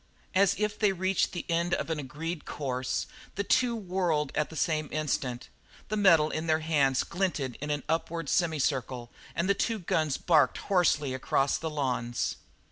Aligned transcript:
As 0.33 0.55
if 0.57 0.79
they 0.79 0.93
reached 0.93 1.31
the 1.31 1.45
end 1.47 1.75
of 1.75 1.91
an 1.91 1.99
agreed 1.99 2.43
course, 2.43 3.05
the 3.35 3.43
two 3.43 3.75
whirled 3.75 4.31
at 4.33 4.49
the 4.49 4.55
same 4.55 4.89
instant, 4.91 5.47
the 5.89 5.95
metal 5.95 6.31
in 6.31 6.47
their 6.47 6.61
hands 6.61 7.03
glinted 7.03 7.55
in 7.61 7.69
an 7.69 7.83
upward 7.87 8.27
semicircle, 8.27 9.11
and 9.35 9.59
two 9.59 9.77
guns 9.77 10.17
barked 10.17 10.57
hoarsely 10.57 11.13
across 11.13 11.59
the 11.59 11.69
lawns. 11.69 12.37